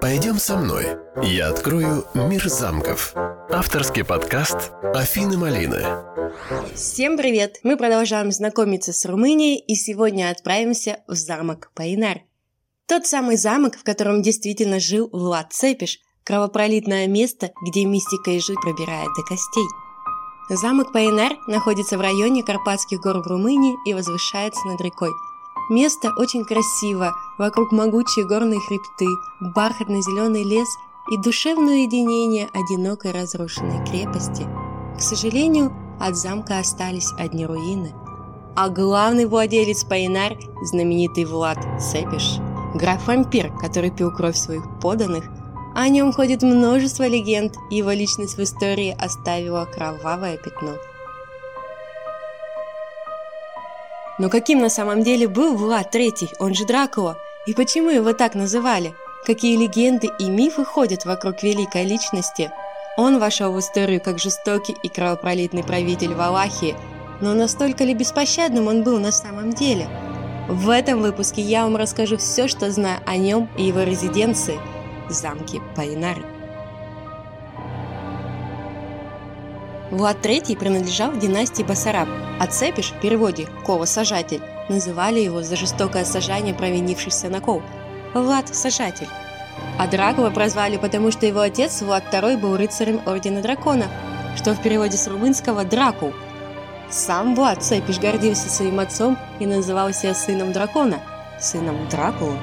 Пойдем 0.00 0.38
со 0.38 0.56
мной. 0.56 0.86
Я 1.22 1.48
открою 1.48 2.04
мир 2.14 2.48
замков. 2.48 3.14
Авторский 3.50 4.04
подкаст 4.04 4.70
Афины 4.94 5.36
Малины. 5.36 5.84
Всем 6.76 7.16
привет! 7.16 7.58
Мы 7.64 7.76
продолжаем 7.76 8.30
знакомиться 8.30 8.92
с 8.92 9.04
Румынией 9.04 9.58
и 9.58 9.74
сегодня 9.74 10.30
отправимся 10.30 11.00
в 11.08 11.14
замок 11.14 11.72
Пайнар. 11.74 12.20
Тот 12.86 13.06
самый 13.06 13.36
замок, 13.36 13.76
в 13.76 13.82
котором 13.82 14.22
действительно 14.22 14.78
жил 14.78 15.08
Влад 15.12 15.52
Цепиш, 15.52 15.98
кровопролитное 16.22 17.08
место, 17.08 17.50
где 17.66 17.84
мистика 17.84 18.30
и 18.30 18.38
жизнь 18.38 18.60
пробирает 18.62 19.08
до 19.16 19.22
костей. 19.22 19.66
Замок 20.48 20.92
Пайнар 20.92 21.32
находится 21.48 21.98
в 21.98 22.00
районе 22.00 22.44
Карпатских 22.44 23.00
гор 23.00 23.18
в 23.18 23.26
Румынии 23.26 23.74
и 23.84 23.94
возвышается 23.94 24.64
над 24.68 24.80
рекой– 24.80 25.10
Место 25.72 26.12
очень 26.18 26.44
красиво, 26.44 27.14
вокруг 27.38 27.72
могучие 27.72 28.26
горные 28.26 28.60
хребты, 28.60 29.06
бархатно-зеленый 29.40 30.44
лес 30.44 30.68
и 31.10 31.16
душевное 31.16 31.76
уединение 31.76 32.50
одинокой 32.52 33.12
разрушенной 33.12 33.82
крепости. 33.86 34.46
К 34.98 35.00
сожалению, 35.00 35.72
от 35.98 36.14
замка 36.14 36.58
остались 36.58 37.10
одни 37.18 37.46
руины. 37.46 37.94
А 38.54 38.68
главный 38.68 39.24
владелец 39.24 39.82
Пайнар– 39.84 40.36
знаменитый 40.62 41.24
Влад 41.24 41.56
Цепиш, 41.80 42.36
граф-вампир, 42.74 43.50
который 43.58 43.90
пил 43.90 44.14
кровь 44.14 44.36
своих 44.36 44.64
поданных. 44.78 45.24
О 45.74 45.88
нем 45.88 46.12
ходит 46.12 46.42
множество 46.42 47.08
легенд, 47.08 47.54
его 47.70 47.92
личность 47.92 48.36
в 48.36 48.42
истории 48.42 48.94
оставила 49.00 49.64
кровавое 49.64 50.36
пятно– 50.36 50.72
Но 54.22 54.28
каким 54.28 54.60
на 54.60 54.68
самом 54.68 55.02
деле 55.02 55.26
был 55.26 55.56
Влад 55.56 55.90
Третий, 55.90 56.30
он 56.38 56.54
же 56.54 56.64
Дракула? 56.64 57.18
И 57.44 57.54
почему 57.54 57.90
его 57.90 58.12
так 58.12 58.36
называли? 58.36 58.94
Какие 59.26 59.56
легенды 59.56 60.10
и 60.16 60.30
мифы 60.30 60.64
ходят 60.64 61.04
вокруг 61.04 61.42
великой 61.42 61.84
личности? 61.84 62.52
Он 62.96 63.18
вошел 63.18 63.52
в 63.52 63.58
историю 63.58 64.00
как 64.00 64.20
жестокий 64.20 64.76
и 64.84 64.88
кровопролитный 64.88 65.64
правитель 65.64 66.14
Валахии, 66.14 66.76
но 67.20 67.34
настолько 67.34 67.82
ли 67.82 67.94
беспощадным 67.94 68.68
он 68.68 68.84
был 68.84 69.00
на 69.00 69.10
самом 69.10 69.54
деле? 69.54 69.88
В 70.48 70.70
этом 70.70 71.02
выпуске 71.02 71.42
я 71.42 71.64
вам 71.64 71.74
расскажу 71.74 72.16
все, 72.16 72.46
что 72.46 72.70
знаю 72.70 73.00
о 73.04 73.16
нем 73.16 73.50
и 73.58 73.64
его 73.64 73.82
резиденции– 73.82 74.60
замке 75.08 75.60
Пайнары. 75.74 76.22
Влад 79.92 80.24
III 80.24 80.56
принадлежал 80.56 81.12
династии 81.12 81.62
Басараб, 81.62 82.08
а 82.40 82.46
Цепиш, 82.46 82.92
в 82.92 83.00
переводе 83.00 83.46
«кова-сажатель», 83.66 84.40
называли 84.70 85.20
его 85.20 85.42
за 85.42 85.54
жестокое 85.54 86.06
сажание 86.06 86.54
провинившихся 86.54 87.28
на 87.28 87.42
кол. 87.42 87.62
Влад– 88.14 88.48
сажатель. 88.54 89.08
А 89.78 89.86
Дракула 89.86 90.30
прозвали, 90.30 90.78
потому 90.78 91.10
что 91.12 91.26
его 91.26 91.40
отец 91.40 91.82
Влад 91.82 92.04
II 92.10 92.38
был 92.38 92.56
рыцарем 92.56 93.02
Ордена 93.04 93.42
Дракона, 93.42 93.84
что 94.34 94.54
в 94.54 94.62
переводе 94.62 94.96
с 94.96 95.06
румынского 95.08 95.62
«дракул». 95.64 96.14
Сам 96.88 97.34
Влад 97.34 97.62
Цепиш 97.62 97.98
гордился 97.98 98.48
своим 98.48 98.80
отцом 98.80 99.18
и 99.40 99.46
называл 99.46 99.92
себя 99.92 100.14
сыном 100.14 100.52
дракона, 100.52 101.00
сыном 101.38 101.76
Дракулы. 101.90 102.38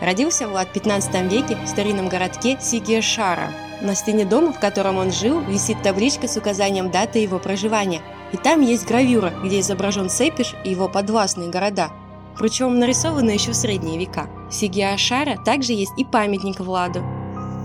Родился 0.00 0.48
Влад 0.48 0.70
в 0.70 0.72
15 0.72 1.30
веке 1.30 1.56
в 1.64 1.68
старинном 1.68 2.08
городке 2.08 2.58
Сигешара– 2.60 3.52
на 3.82 3.94
стене 3.94 4.24
дома, 4.24 4.52
в 4.52 4.60
котором 4.60 4.96
он 4.96 5.12
жил, 5.12 5.40
висит 5.40 5.82
табличка 5.82 6.28
с 6.28 6.36
указанием 6.36 6.90
даты 6.90 7.18
его 7.18 7.38
проживания. 7.38 8.00
И 8.32 8.36
там 8.36 8.60
есть 8.60 8.86
гравюра, 8.86 9.32
где 9.42 9.60
изображен 9.60 10.08
Сепиш 10.08 10.54
и 10.64 10.70
его 10.70 10.88
подвластные 10.88 11.50
города. 11.50 11.90
Причем 12.38 12.78
нарисованы 12.78 13.30
еще 13.30 13.50
в 13.50 13.56
средние 13.56 13.98
века. 13.98 14.28
В 14.48 14.54
Сигиашара 14.54 15.36
также 15.44 15.72
есть 15.72 15.92
и 15.98 16.04
памятник 16.04 16.60
Владу. 16.60 17.02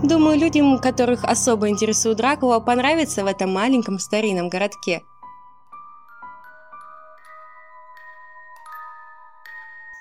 Думаю, 0.02 0.38
людям, 0.38 0.78
которых 0.78 1.24
особо 1.24 1.68
интересует 1.68 2.18
Дракула, 2.18 2.60
понравится 2.60 3.24
в 3.24 3.26
этом 3.26 3.52
маленьком 3.52 3.98
старинном 3.98 4.48
городке. 4.48 5.02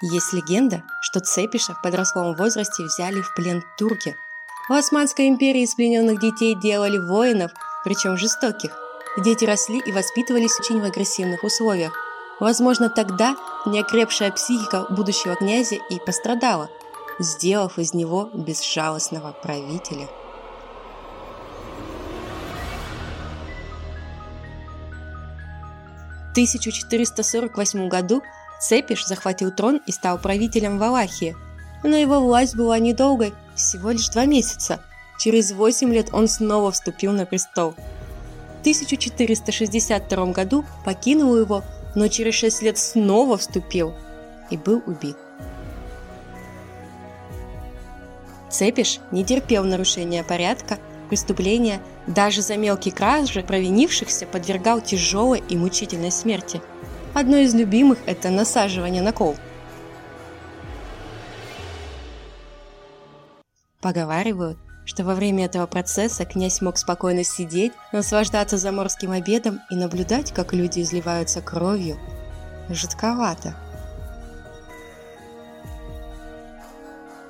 Есть 0.01 0.33
легенда, 0.33 0.83
что 1.01 1.19
Цепиша 1.21 1.73
в 1.73 1.81
подростковом 1.81 2.35
возрасте 2.35 2.83
взяли 2.83 3.21
в 3.21 3.33
плен 3.33 3.63
турки– 3.77 4.15
в 4.67 4.73
Османской 4.73 5.29
империи 5.29 5.61
из 5.61 5.75
плененных 5.75 6.19
детей 6.19 6.53
делали 6.53 6.97
воинов, 6.97 7.51
причем 7.83 8.17
жестоких. 8.17 8.77
Дети 9.17 9.45
росли 9.45 9.79
и 9.79 9.91
воспитывались 9.91 10.59
очень 10.59 10.81
в 10.81 10.83
агрессивных 10.83 11.43
условиях. 11.43 11.93
Возможно, 12.39 12.89
тогда 12.89 13.35
неокрепшая 13.65 14.31
психика 14.31 14.85
будущего 14.89 15.35
князя 15.35 15.75
и 15.75 15.99
пострадала, 15.99 16.69
сделав 17.17 17.79
из 17.79 17.93
него 17.93 18.29
безжалостного 18.33 19.31
правителя. 19.31 20.07
В 26.27 26.31
1448 26.37 27.87
году 27.87 28.21
Цепиш 28.59 29.07
захватил 29.07 29.51
трон 29.51 29.81
и 29.87 29.91
стал 29.91 30.19
правителем 30.19 30.77
Валахии– 30.77 31.35
но 31.83 31.95
его 31.95 32.19
власть 32.19 32.55
была 32.55 32.79
недолгой, 32.79 33.33
всего 33.55 33.91
лишь 33.91 34.09
два 34.09 34.25
месяца. 34.25 34.79
Через 35.19 35.51
восемь 35.51 35.93
лет 35.93 36.09
он 36.13 36.27
снова 36.27 36.71
вступил 36.71 37.11
на 37.11 37.25
престол. 37.25 37.73
В 38.57 38.59
1462 38.61 40.25
году 40.27 40.65
покинул 40.85 41.35
его, 41.35 41.63
но 41.95 42.07
через 42.07 42.35
шесть 42.35 42.61
лет 42.61 42.77
снова 42.77 43.37
вступил 43.37 43.93
и 44.49 44.57
был 44.57 44.81
убит. 44.85 45.17
Цепиш 48.49 48.99
не 49.11 49.23
терпел 49.23 49.63
нарушения 49.63 50.23
порядка, 50.23 50.77
преступления, 51.09 51.81
даже 52.05 52.41
за 52.41 52.57
мелкие 52.57 52.93
кражи 52.93 53.41
провинившихся 53.41 54.25
подвергал 54.25 54.81
тяжелой 54.81 55.43
и 55.49 55.57
мучительной 55.57 56.11
смерти. 56.11 56.61
Одно 57.13 57.37
из 57.37 57.53
любимых– 57.53 57.99
это 58.05 58.29
насаживание 58.29 59.01
на 59.01 59.11
кол– 59.11 59.35
Поговаривают, 63.87 64.57
что 64.83 65.05
во 65.05 65.15
время 65.15 65.45
этого 65.45 65.65
процесса 65.65 66.25
князь 66.25 66.59
мог 66.59 66.77
спокойно 66.77 67.23
сидеть, 67.23 67.71
наслаждаться 67.93 68.57
заморским 68.57 69.11
обедом 69.11 69.61
и 69.71 69.75
наблюдать, 69.75 70.33
как 70.33 70.51
люди 70.51 70.81
изливаются 70.81 71.39
кровью. 71.39 71.97
Жутковато. 72.67 73.55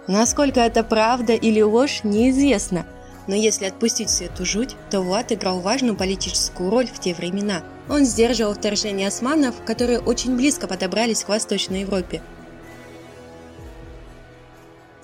Насколько 0.07 0.61
это 0.61 0.83
правда 0.83 1.33
или 1.33 1.61
ложь, 1.61 1.99
неизвестно. 2.03 2.87
Но 3.27 3.35
если 3.35 3.65
отпустить 3.65 4.09
всю 4.09 4.25
эту 4.25 4.43
жуть, 4.43 4.75
то 4.89 5.01
Влад 5.01 5.31
играл 5.31 5.59
важную 5.59 5.95
политическую 5.95 6.71
роль 6.71 6.87
в 6.87 6.99
те 6.99 7.13
времена. 7.13 7.61
Он 7.87 8.03
сдерживал 8.03 8.55
вторжение 8.55 9.09
османов, 9.09 9.53
которые 9.63 9.99
очень 9.99 10.35
близко 10.35 10.65
подобрались 10.65 11.23
к 11.23 11.29
Восточной 11.29 11.81
Европе– 11.81 12.23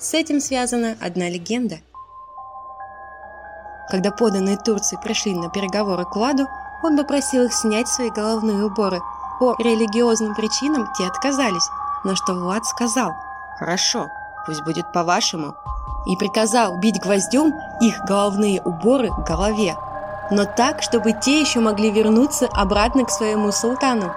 с 0.04 0.14
этим 0.14 0.40
связана 0.40 0.96
одна 1.00 1.28
легенда. 1.28 1.78
Когда 3.90 4.10
поданные 4.10 4.56
Турции 4.56 4.98
пришли 5.02 5.34
на 5.34 5.50
переговоры 5.50 6.04
к 6.04 6.16
Ладу, 6.16 6.46
он 6.82 6.96
попросил 6.96 7.44
их 7.44 7.54
снять 7.54 7.88
свои 7.88 8.10
головные 8.10 8.64
уборы. 8.64 9.00
По 9.40 9.56
религиозным 9.58 10.34
причинам 10.34 10.88
те 10.96 11.06
отказались, 11.06 11.68
на 12.04 12.14
что 12.14 12.34
Влад 12.34 12.64
сказал 12.66 13.12
«Хорошо, 13.58 14.08
пусть 14.46 14.62
будет 14.62 14.92
по-вашему», 14.92 15.54
и 16.06 16.16
приказал 16.16 16.76
бить 16.76 17.00
гвоздем 17.00 17.54
их 17.80 17.98
головные 18.04 18.60
уборы 18.62 19.08
к 19.08 19.26
голове, 19.26 19.74
но 20.30 20.44
так, 20.44 20.82
чтобы 20.82 21.12
те 21.12 21.40
еще 21.40 21.60
могли 21.60 21.90
вернуться 21.90 22.46
обратно 22.52 23.04
к 23.04 23.10
своему 23.10 23.52
султану. 23.52 24.12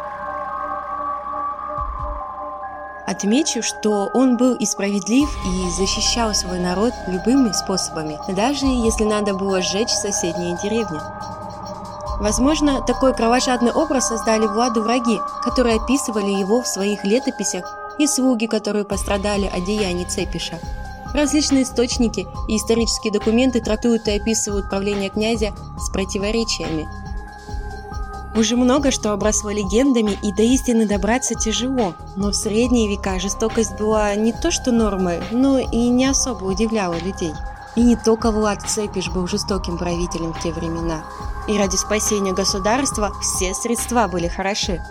Отмечу, 3.07 3.63
что 3.63 4.11
он 4.13 4.35
был 4.35 4.55
и 4.55 4.65
справедлив, 4.65 5.29
и 5.45 5.69
защищал 5.71 6.35
свой 6.35 6.59
народ 6.59 6.91
любыми 7.07 7.53
способами, 7.53 8.19
даже 8.35 8.65
если 8.65 9.05
надо 9.05 9.33
было 9.33 9.61
сжечь 9.61 9.91
соседние 9.91 10.57
деревни. 10.61 10.99
Возможно, 12.19 12.81
такой 12.85 13.13
кровожадный 13.13 13.71
образ 13.71 14.09
создали 14.09 14.45
Владу 14.45 14.81
враги, 14.83 15.21
которые 15.41 15.77
описывали 15.77 16.31
его 16.31 16.61
в 16.61 16.67
своих 16.67 17.05
летописях, 17.05 17.63
и 17.97 18.07
слуги, 18.07 18.45
которые 18.45 18.83
пострадали 18.83 19.45
от 19.45 19.63
деяний 19.63 20.05
Цепиша. 20.05 20.59
Различные 21.13 21.63
источники 21.63 22.27
и 22.49 22.57
исторические 22.57 23.13
документы 23.13 23.61
трактуют 23.61 24.09
и 24.09 24.17
описывают 24.17 24.69
правление 24.69 25.09
князя 25.09 25.53
с 25.79 25.89
противоречиями– 25.91 26.89
уже 28.37 28.55
много 28.55 28.91
что 28.91 29.11
обросло 29.13 29.49
легендами, 29.51 30.17
и 30.21 30.31
до 30.31 30.43
истины 30.43 30.85
добраться 30.85 31.35
тяжело. 31.35 31.93
Но 32.15 32.29
в 32.29 32.35
средние 32.35 32.89
века 32.89 33.19
жестокость 33.19 33.77
была 33.79 34.15
не 34.15 34.31
то 34.31 34.51
что 34.51 34.71
нормой, 34.71 35.21
но 35.31 35.57
и 35.57 35.89
не 35.89 36.05
особо 36.05 36.45
удивляла 36.45 36.95
людей. 36.99 37.33
И 37.75 37.81
не 37.81 37.95
только 37.95 38.31
Влад 38.31 38.61
Цепиш 38.61 39.09
был 39.09 39.27
жестоким 39.27 39.77
правителем 39.77 40.33
в 40.33 40.41
те 40.41 40.51
времена. 40.51 41.03
И 41.47 41.57
ради 41.57 41.75
спасения 41.75 42.33
государства 42.33 43.11
все 43.21 43.53
средства 43.53 44.07
были 44.07 44.27
хороши. 44.27 44.81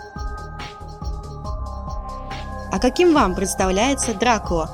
А 2.71 2.79
каким 2.79 3.13
вам 3.13 3.35
представляется 3.35 4.13
Дракула? 4.13 4.69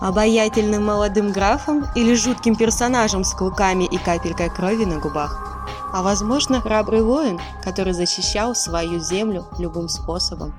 Обаятельным 0.00 0.84
молодым 0.84 1.32
графом 1.32 1.86
или 1.94 2.14
жутким 2.14 2.54
персонажем 2.54 3.24
с 3.24 3.32
клыками 3.32 3.84
и 3.84 3.98
капелькой 3.98 4.50
крови 4.50 4.84
на 4.84 4.98
губах? 4.98 5.55
А 5.96 6.02
возможно, 6.02 6.60
храбрый 6.60 7.00
воин, 7.02 7.40
который 7.64 7.94
защищал 7.94 8.54
свою 8.54 9.00
землю 9.00 9.46
любым 9.58 9.88
способом. 9.88 10.54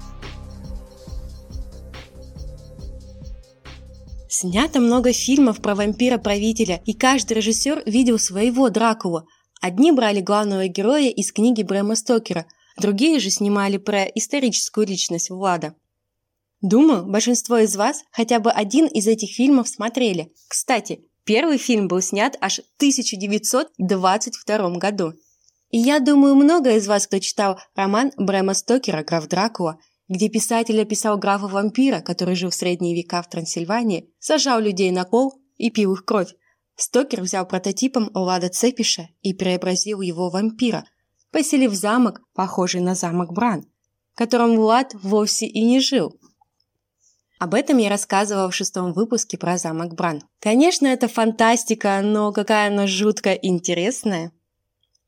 Снято 4.28 4.80
много 4.80 5.14
фильмов 5.14 5.62
про 5.62 5.76
вампира-правителя, 5.76 6.82
и 6.86 6.94
каждый 6.94 7.34
режиссер 7.34 7.84
видел 7.86 8.18
своего 8.18 8.72
Дракулу. 8.72 9.28
Одни 9.62 9.92
брали 9.92 10.22
главного 10.22 10.68
героя 10.68 11.12
из 11.12 11.32
книги 11.32 11.62
Брэма 11.62 11.96
Стокера, 11.96 12.48
другие 12.76 13.20
же 13.20 13.30
снимали 13.30 13.78
про 13.78 14.06
историческую 14.06 14.88
личность 14.88 15.30
Влада. 15.30 15.76
Думаю, 16.62 17.06
большинство 17.06 17.60
из 17.60 17.76
вас 17.76 18.02
хотя 18.12 18.40
бы 18.40 18.50
один 18.50 18.88
из 18.88 19.06
этих 19.06 19.36
фильмов 19.36 19.68
смотрели. 19.68 20.34
Кстати, 20.48 21.02
первый 21.26 21.60
фильм 21.60 21.88
был 21.88 22.02
снят 22.02 22.36
аж 22.42 22.58
в 22.58 22.64
1922 22.78 24.70
году. 24.80 25.14
И 25.70 25.78
я 25.78 26.00
думаю, 26.00 26.36
много 26.36 26.76
из 26.76 26.88
вас, 26.88 27.08
кто 27.08 27.20
читал 27.20 27.60
роман 27.76 28.12
Брэма 28.18 28.54
Стокера 28.54 29.04
«Граф 29.04 29.28
Дракула», 29.28 29.78
где 30.08 30.30
писатель 30.30 30.82
описал 30.82 31.18
графа-вампира, 31.18 32.00
который 32.00 32.36
жил 32.36 32.50
в 32.50 32.56
средние 32.56 32.96
века 32.96 33.22
в 33.22 33.30
Трансильвании, 33.30 34.10
сажал 34.20 34.60
людей 34.60 34.92
на 34.92 35.04
кол 35.04 35.42
и 35.58 35.70
пил 35.70 35.94
их 35.94 36.06
кровь. 36.06 36.34
Стокер 36.76 37.22
взял 37.22 37.46
прототипом 37.46 38.10
Лада 38.14 38.50
Цепиша 38.50 39.10
и 39.22 39.34
преобразил 39.34 40.00
его 40.00 40.30
в 40.30 40.34
вампира, 40.34 40.86
поселив 41.32 41.74
замок, 41.74 42.22
похожий 42.34 42.82
на 42.82 42.96
замок 42.96 43.34
Бран, 43.34 43.66
в 44.14 44.18
котором 44.18 44.56
Влад 44.56 44.94
вовсе 44.94 45.48
и 45.48 45.66
не 45.66 45.80
жил. 45.82 46.18
Об 47.40 47.54
этом 47.54 47.78
я 47.78 47.90
рассказывала 47.90 48.50
в 48.50 48.56
шестом 48.56 48.94
выпуске 48.94 49.38
про 49.38 49.58
замок 49.58 49.94
Бран. 49.94 50.22
Конечно, 50.40 50.88
это 50.88 51.08
фантастика, 51.08 52.00
но 52.04 52.32
какая 52.32 52.70
она 52.70 52.88
жутко 52.88 53.34
интересная. 53.34 54.32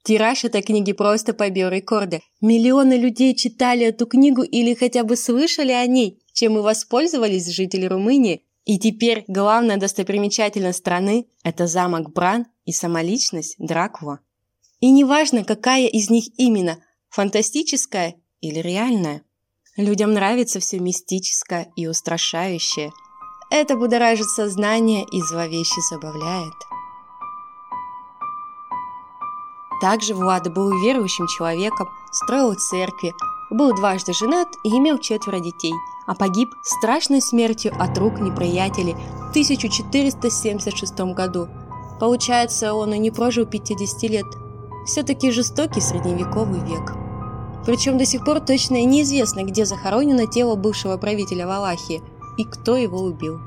Тираж 0.09 0.43
этой 0.43 0.63
книги 0.63 0.91
просто 0.91 1.35
побил 1.35 1.69
рекорды. 1.69 2.23
Миллионы 2.41 2.93
людей 2.93 3.35
читали 3.35 3.85
эту 3.85 4.07
книгу 4.07 4.41
или 4.41 4.73
хотя 4.73 5.03
бы 5.03 5.15
слышали 5.15 5.71
о 5.71 5.85
ней, 5.85 6.19
чем 6.33 6.57
и 6.57 6.61
воспользовались 6.61 7.47
жители 7.49 7.85
Румынии. 7.85 8.41
И 8.65 8.79
теперь 8.79 9.23
главная 9.27 9.77
достопримечательность 9.77 10.79
страны– 10.79 11.27
это 11.43 11.67
замок 11.67 12.11
Бран 12.11 12.47
и 12.65 12.71
самоличность 12.71 13.53
Дракула. 13.59 14.19
И 14.79 14.89
неважно, 14.89 15.43
какая 15.43 15.85
из 15.85 16.09
них 16.09 16.23
именно– 16.39 16.83
фантастическая 17.09 18.15
или 18.41 18.57
реальная. 18.61 19.21
Людям 19.77 20.13
нравится 20.13 20.59
все 20.59 20.79
мистическое 20.79 21.67
и 21.75 21.85
устрашающее. 21.85 22.91
Это 23.51 23.77
будоражит 23.77 24.29
сознание 24.29 25.03
и 25.03 25.21
зловеще 25.21 25.81
забавляет. 25.91 26.68
Также 29.81 30.13
Влад 30.13 30.51
был 30.53 30.77
верующим 30.81 31.27
человеком, 31.27 31.87
строил 32.11 32.53
церкви, 32.55 33.13
был 33.49 33.73
дважды 33.73 34.13
женат 34.13 34.49
и 34.63 34.69
имел 34.69 34.97
четверо 34.97 35.39
детей, 35.39 35.73
а 36.05 36.15
погиб 36.15 36.49
страшной 36.63 37.21
смертью 37.21 37.73
от 37.79 37.97
рук 37.97 38.19
неприятелей 38.19 38.93
в 38.93 39.29
1476 39.29 40.99
году. 41.13 41.47
Получается, 41.99 42.73
он 42.73 42.93
и 42.93 42.97
не 42.97 43.11
прожил 43.11 43.45
50 43.45 44.03
лет. 44.03 44.25
Все-таки 44.85 45.31
жестокий 45.31 45.81
средневековый 45.81 46.59
век. 46.61 46.93
Причем 47.65 47.97
до 47.97 48.05
сих 48.05 48.23
пор 48.23 48.39
точно 48.39 48.83
неизвестно, 48.83 49.43
где 49.43 49.65
захоронено 49.65 50.25
тело 50.25 50.55
бывшего 50.55 50.97
правителя 50.97 51.45
Валахии 51.45 52.01
и 52.37 52.43
кто 52.43 52.75
его 52.75 52.99
убил. 52.99 53.39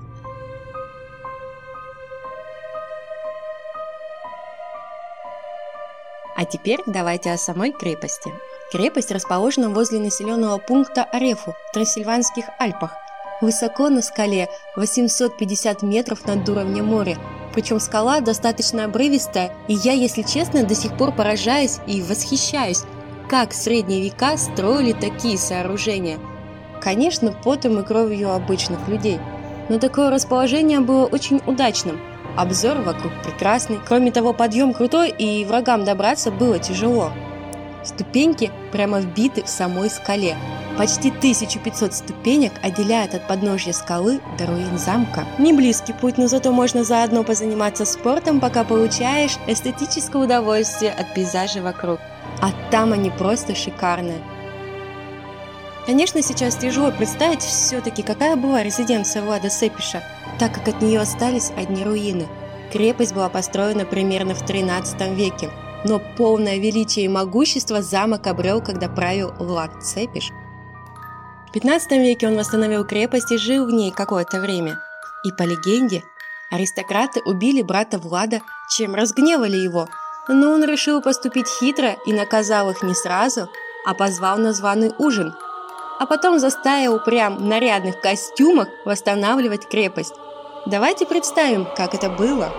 А 6.43 6.45
теперь 6.45 6.81
давайте 6.87 7.31
о 7.31 7.39
самой 7.39 7.71
крепости. 7.71 8.33
Крепость 8.73 9.13
расположена 9.13 9.71
возле 9.71 10.01
населенного 10.01 10.59
пункта 10.59 11.05
Арефу 11.05 11.55
в 11.69 11.73
Трансильванских 11.73 12.47
Альпах, 12.59 12.97
высоко 13.41 13.89
на 13.91 14.03
скале 14.03 14.49
850 14.75 15.83
метров 15.83 16.27
над 16.27 16.49
уровнем 16.49 16.87
моря. 16.87 17.17
Причем 17.55 17.79
скала 17.79 18.19
достаточно 18.19 18.87
обрывистая, 18.87 19.55
и 19.69 19.75
я, 19.75 19.93
если 19.93 20.23
честно, 20.23 20.65
до 20.65 20.75
сих 20.75 20.97
пор 20.97 21.13
поражаюсь 21.13 21.79
и 21.87 22.03
восхищаюсь, 22.03 22.83
как 23.31 23.53
в 23.53 23.55
средние 23.55 24.03
века 24.03 24.37
строили 24.37 24.95
такие 24.95 25.39
сооружения. 25.39 26.19
Конечно, 26.81 27.33
потом 27.45 27.79
и 27.79 27.85
кровью 27.85 28.33
обычных 28.33 28.89
людей. 28.89 29.21
Но 29.69 29.79
такое 29.79 30.11
расположение 30.11 30.81
было 30.81 31.07
очень 31.07 31.41
удачным. 31.47 32.01
Обзор 32.37 32.79
вокруг 32.79 33.13
прекрасный. 33.23 33.79
Кроме 33.87 34.11
того, 34.11 34.33
подъем 34.33 34.73
крутой, 34.73 35.11
и 35.11 35.45
врагам 35.45 35.85
добраться 35.85 36.31
было 36.31 36.59
тяжело. 36.59 37.13
Ступеньки 37.85 38.51
прямо 38.71 39.01
вбиты 39.01 39.43
в 39.43 39.49
самой 39.49 39.91
скале. 39.91 40.37
Почти 40.79 41.11
1500 41.11 41.93
ступенек 41.93 42.53
отделяют 42.63 43.15
от 43.15 43.27
подножья 43.29 43.73
скалы 43.73 44.21
до 44.39 44.47
руин 44.47 44.79
замка. 44.79 45.25
Не 45.39 45.53
близкий 45.53 45.93
путь, 45.93 46.17
но 46.17 46.29
зато 46.29 46.51
можно 46.53 46.85
заодно 46.85 47.25
позаниматься 47.25 47.85
спортом, 47.85 48.41
пока 48.41 48.65
получаешь 48.65 49.37
эстетическое 49.47 50.23
удовольствие 50.23 50.93
от 50.93 51.13
пейзажа 51.13 51.61
вокруг. 51.61 52.01
А 52.41 52.51
там 52.71 52.93
они 52.93 53.11
просто 53.11 53.55
шикарные. 53.55 54.23
Конечно, 55.87 56.23
сейчас 56.23 56.57
тяжело 56.57 56.93
представить 56.93 57.43
все-таки, 57.43 58.03
какая 58.03 58.37
была 58.37 58.63
резиденция 58.63 59.23
Влада 59.23 59.51
Сепиша, 59.51 60.03
так 60.39 60.55
как 60.55 60.69
от 60.69 60.81
нее 60.81 61.01
остались 61.01 61.51
одни 61.57 61.83
руины. 61.83 62.29
Крепость 62.73 63.15
была 63.15 63.29
построена 63.29 63.85
примерно 63.85 64.35
в 64.35 64.47
13 64.47 65.17
веке, 65.17 65.51
но 65.85 66.01
полное 66.17 66.59
величие 66.59 67.07
и 67.07 67.09
могущество 67.09 67.83
замок 67.83 68.27
обрел, 68.29 68.63
когда 68.63 68.89
правил 68.89 69.33
Влад 69.39 69.83
Цепиш. 69.83 70.31
В 71.49 71.53
15 71.53 71.93
веке 71.93 72.29
он 72.29 72.37
восстановил 72.37 72.87
крепость 72.87 73.33
и 73.33 73.37
жил 73.37 73.67
в 73.67 73.73
ней 73.73 73.91
какое-то 73.91 74.41
время. 74.41 74.79
И 75.25 75.33
по 75.33 75.43
легенде, 75.43 76.03
аристократы 76.51 77.21
убили 77.25 77.63
брата 77.63 77.99
Влада, 77.99 78.41
чем 78.71 78.95
разгневали 78.95 79.57
его– 79.57 79.89
но 80.29 80.53
он 80.53 80.65
решил 80.65 81.03
поступить 81.03 81.49
хитро 81.49 81.97
и 82.07 82.13
наказал 82.13 82.71
их 82.71 82.83
не 82.83 82.95
сразу, 82.95 83.49
а 83.85 83.95
позвал 83.95 84.39
на 84.39 84.53
званый 84.53 84.93
ужин, 84.99 85.35
а 85.99 86.07
потом 86.07 86.39
заставил 86.39 86.99
прям 86.99 87.39
в 87.39 87.45
нарядных 87.45 88.01
костюмах 88.01 88.69
восстанавливать 88.85 89.69
крепость. 89.69 90.15
Давайте 90.67 91.07
представим, 91.07 91.67
как 91.77 91.95
это 91.95 92.09
было. 92.09 92.53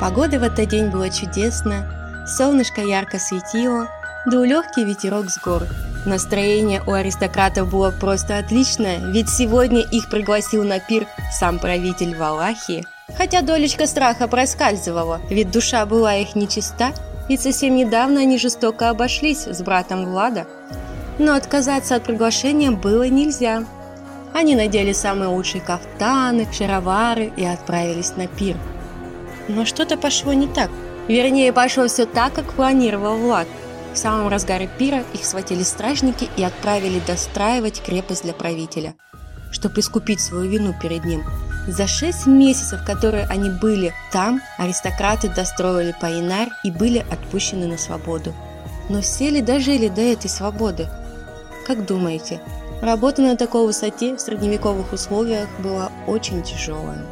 Погода 0.00 0.38
в 0.38 0.42
этот 0.42 0.68
день 0.68 0.90
была 0.90 1.10
чудесная, 1.10 2.26
солнышко 2.26 2.80
ярко 2.80 3.18
светило, 3.18 3.88
дул 4.26 4.42
легкий 4.42 4.84
ветерок 4.84 5.30
с 5.30 5.40
гор. 5.40 5.62
Настроение 6.04 6.82
у 6.86 6.92
аристократов 6.92 7.70
было 7.70 7.92
просто 7.92 8.38
отличное, 8.38 8.98
ведь 9.12 9.28
сегодня 9.28 9.82
их 9.82 10.10
пригласил 10.10 10.64
на 10.64 10.80
пир 10.80 11.06
сам 11.30 11.58
правитель 11.60 12.16
Валахии– 12.16 12.84
Хотя 13.16 13.42
долечка 13.42 13.86
страха 13.86 14.26
проскальзывала, 14.26 15.20
ведь 15.28 15.50
душа 15.50 15.84
была 15.86 16.16
их 16.16 16.34
нечиста, 16.34 16.92
и 17.28 17.36
совсем 17.36 17.76
недавно 17.76 18.20
они 18.20 18.38
жестоко 18.38 18.90
обошлись 18.90 19.46
с 19.46 19.62
братом 19.62 20.06
Влада. 20.06 20.46
Но 21.18 21.34
отказаться 21.34 21.94
от 21.94 22.04
приглашения 22.04 22.70
было 22.70 23.08
нельзя. 23.08 23.64
Они 24.34 24.56
надели 24.56 24.92
самые 24.92 25.28
лучшие 25.28 25.60
кафтаны, 25.60 26.46
шаровары 26.52 27.32
и 27.36 27.44
отправились 27.44 28.16
на 28.16 28.26
пир. 28.26 28.56
Но 29.48 29.64
что-то 29.64 29.96
пошло 29.96 30.32
не 30.32 30.46
так. 30.46 30.70
Вернее, 31.08 31.52
пошло 31.52 31.86
все 31.86 32.06
так, 32.06 32.32
как 32.32 32.52
планировал 32.54 33.18
Влад. 33.18 33.46
В 33.92 33.98
самом 33.98 34.28
разгаре 34.28 34.70
пира 34.78 35.04
их 35.12 35.24
схватили 35.24 35.62
стражники 35.62 36.28
и 36.36 36.42
отправили 36.42 37.00
достраивать 37.06 37.82
крепость 37.82 38.22
для 38.22 38.32
правителя, 38.32 38.94
чтобы 39.50 39.80
искупить 39.80 40.20
свою 40.20 40.50
вину 40.50 40.74
перед 40.80 41.04
ним– 41.04 41.22
за 41.66 41.86
шесть 41.86 42.26
месяцев, 42.26 42.84
которые 42.84 43.24
они 43.26 43.50
были 43.50 43.94
там, 44.10 44.40
аристократы 44.58 45.28
достроили 45.28 45.94
Паинар 46.00 46.48
и 46.64 46.70
были 46.70 47.04
отпущены 47.10 47.66
на 47.66 47.78
свободу. 47.78 48.34
Но 48.88 49.00
все 49.00 49.30
ли 49.30 49.40
дожили 49.40 49.88
до 49.88 50.00
этой 50.00 50.28
свободы? 50.28 50.88
Как 51.66 51.86
думаете, 51.86 52.40
работа 52.80 53.22
на 53.22 53.36
такой 53.36 53.66
высоте 53.66 54.16
в 54.16 54.20
средневековых 54.20 54.92
условиях 54.92 55.48
была 55.60 55.90
очень 56.06 56.42
тяжелая. 56.42 57.06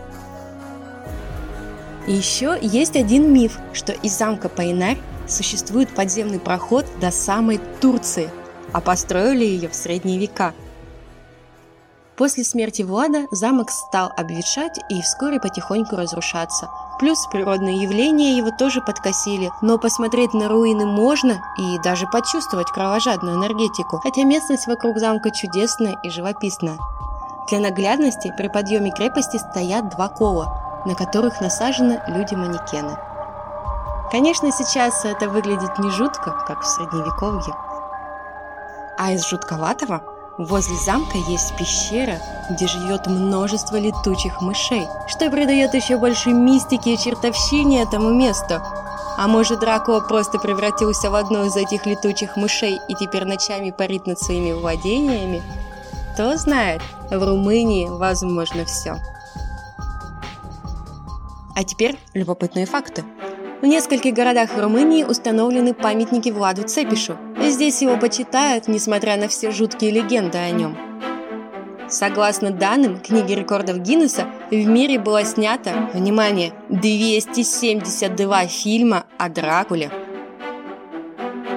И 2.07 2.13
еще 2.13 2.59
есть 2.61 2.97
один 2.97 3.33
миф, 3.33 3.59
что 3.73 3.93
из 3.93 4.17
замка 4.17 4.49
Паинар 4.49 4.97
существует 5.29 5.95
подземный 5.95 6.41
проход 6.41 6.87
до 7.01 7.13
самой 7.13 7.61
Турции, 7.81 8.31
а 8.73 8.81
построили 8.81 9.45
ее 9.45 9.69
в 9.69 9.75
средние 9.75 10.19
века– 10.19 10.55
После 12.21 12.45
смерти 12.45 12.83
Влада 12.83 13.29
замок 13.31 13.71
стал 13.71 14.13
обветшать 14.15 14.79
и 14.91 15.01
вскоре 15.01 15.41
потихоньку 15.41 15.97
разрушаться. 15.97 16.69
Плюс 16.99 17.27
природные 17.33 17.81
явления 17.83 18.37
его 18.37 18.51
тоже 18.51 18.83
подкосили, 18.83 19.51
но 19.63 19.79
посмотреть 19.79 20.35
на 20.35 20.51
руины 20.51 20.85
можно 20.85 21.43
и 21.57 21.79
даже 21.79 22.07
почувствовать 22.07 22.71
кровожадную 22.73 23.39
энергетику, 23.39 24.01
хотя 24.01 24.25
местность 24.25 24.67
вокруг 24.67 24.99
замка 24.99 25.31
чудесная 25.31 25.97
и 26.03 26.11
живописная. 26.11 26.77
Для 27.49 27.59
наглядности 27.59 28.35
при 28.37 28.49
подъеме 28.49 28.91
крепости 28.91 29.39
стоят 29.39 29.89
два 29.89 30.09
кола, 30.09 30.83
на 30.85 30.95
которых 30.95 31.41
насажены 31.41 32.03
люди-манекены. 32.07 32.99
Конечно, 34.13 34.53
сейчас 34.53 35.07
это 35.07 35.27
выглядит 35.31 35.79
не 35.79 35.91
жутко, 35.91 36.33
как 36.47 36.61
в 36.61 36.67
средневековье. 36.67 37.55
А 38.99 39.13
из 39.13 39.27
жутковатого 39.27 40.03
возле 40.47 40.77
замка 40.77 41.19
есть 41.29 41.55
пещера, 41.57 42.19
где 42.51 42.67
живет 42.67 43.07
множество 43.07 43.77
летучих 43.77 44.41
мышей, 44.41 44.87
что 45.07 45.31
придает 45.31 45.75
еще 45.75 45.99
больше 45.99 46.31
мистики 46.31 46.91
и 46.91 46.99
чертовщине 46.99 47.83
этому 47.83 48.11
месту. 48.11 48.61
А 49.19 49.29
может, 49.29 49.61
Дракула 49.61 50.01
просто 50.01 50.39
превратился 50.39 51.11
в 51.11 51.15
одну 51.15 51.45
из 51.45 51.57
этих 51.57 51.85
летучих 51.85 52.37
мышей 52.37 52.79
и 52.89 52.95
теперь 52.95 53.25
ночами 53.25 53.71
парит 53.71 54.07
над 54.07 54.19
своими 54.19 54.53
владениями? 54.53 55.43
Кто 56.15 56.37
знает, 56.37 56.81
в 57.11 57.23
Румынии 57.23 57.87
возможно 57.89 58.65
все. 58.65 58.97
А 61.55 61.65
теперь 61.65 61.99
любопытные 62.15 62.65
факты. 62.65 63.05
В 63.61 63.67
нескольких 63.67 64.15
городах 64.15 64.57
Румынии 64.57 65.05
установлены 65.05 65.75
памятники 65.75 66.31
Владу 66.31 66.63
Цепишу. 66.63 67.17
Здесь 67.41 67.83
его 67.83 67.97
почитают, 67.97 68.69
несмотря 68.69 69.17
на 69.17 69.29
все 69.29 69.51
жуткие 69.51 69.91
легенды 69.91 70.39
о 70.39 70.51
нем. 70.51 70.77
Согласно 71.89 72.51
данным 72.51 73.01
книги 73.01 73.33
рекордов 73.33 73.79
Гиннесса, 73.79 74.27
в 74.51 74.55
мире 74.55 74.99
было 74.99 75.25
снято, 75.25 75.91
внимание, 75.93 76.53
272 76.69 78.47
фильма 78.47 79.07
о 79.19 79.29
Дракуле. 79.29 79.91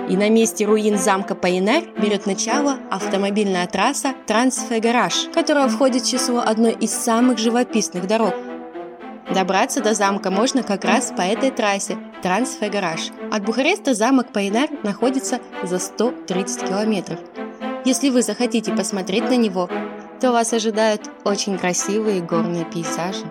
И 0.10 0.18
на 0.18 0.30
месте 0.30 0.66
руин 0.66 0.98
замка 0.98 1.36
Пайнер 1.36 1.84
берет 1.98 2.26
начало 2.26 2.78
автомобильная 2.90 3.68
трасса 3.68 4.14
Трансфегараж, 4.26 5.30
которая 5.34 5.68
входит 5.68 6.04
в 6.04 6.10
число 6.10 6.40
одной 6.40 6.74
из 6.74 6.92
самых 6.92 7.38
живописных 7.38 8.08
дорог– 8.08 8.34
Добраться 9.34 9.82
до 9.82 9.94
замка 9.94 10.30
можно 10.30 10.64
как 10.64 10.84
раз 10.84 11.12
по 11.16 11.22
этой 11.22 11.50
трассе 11.50 11.98
Трансфегараж. 12.24 13.12
От 13.32 13.44
Бухареста 13.44 13.94
замок 13.94 14.32
Пайнар 14.32 14.70
находится 14.84 15.42
за 15.62 15.78
130 15.78 16.70
километров. 16.70 17.20
Если 17.84 18.10
вы 18.10 18.22
захотите 18.22 18.72
посмотреть 18.72 19.26
на 19.26 19.36
него, 19.36 19.70
то 20.22 20.32
вас 20.32 20.54
ожидают 20.54 21.02
очень 21.26 21.58
красивые 21.58 22.22
горные 22.22 22.64
пейзажи. 22.64 23.26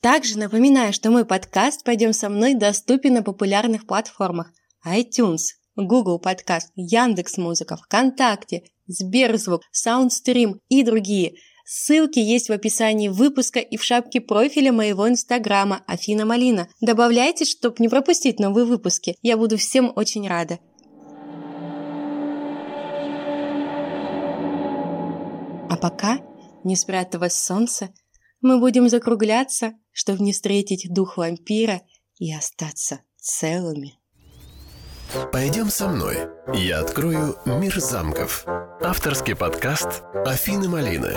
Также 0.00 0.36
напоминаю, 0.40 0.92
что 0.92 1.12
мой 1.12 1.24
подкаст 1.24 1.84
«Пойдем 1.84 2.12
со 2.12 2.28
мной» 2.28 2.54
доступен 2.54 3.14
на 3.14 3.22
популярных 3.22 3.86
платформах 3.86 4.50
iTunes, 4.84 5.54
Google 5.76 6.18
Подкаст, 6.18 6.72
Яндекс.Музыка, 6.74 7.76
ВКонтакте, 7.76 8.64
Сберзвук, 8.88 9.62
Саундстрим 9.70 10.60
и 10.68 10.82
другие– 10.82 11.34
Ссылки 11.68 12.20
есть 12.20 12.48
в 12.48 12.52
описании 12.52 13.08
выпуска 13.08 13.58
и 13.58 13.76
в 13.76 13.82
шапке 13.82 14.20
профиля 14.20 14.70
моего 14.70 15.08
инстаграма 15.08 15.82
Афина 15.88 16.24
Малина. 16.24 16.68
Добавляйте, 16.80 17.44
чтобы 17.44 17.74
не 17.80 17.88
пропустить 17.88 18.38
новые 18.38 18.64
выпуски. 18.64 19.16
Я 19.20 19.36
буду 19.36 19.56
всем 19.56 19.92
очень 19.96 20.28
рада. 20.28 20.60
А 25.68 25.76
пока, 25.76 26.20
не 26.62 26.76
спрятывая 26.76 27.30
солнце, 27.30 27.92
мы 28.40 28.60
будем 28.60 28.88
закругляться, 28.88 29.72
чтобы 29.90 30.22
не 30.22 30.32
встретить 30.32 30.86
дух 30.94 31.16
вампира 31.16 31.82
и 32.20 32.32
остаться 32.32 33.00
целыми. 33.16 33.98
Пойдем 35.32 35.68
со 35.70 35.88
мной. 35.88 36.28
Я 36.54 36.78
открою 36.78 37.36
мир 37.44 37.80
замков. 37.80 38.46
Авторский 38.82 39.34
подкаст 39.34 40.02
Афины 40.26 40.68
Малины. 40.68 41.14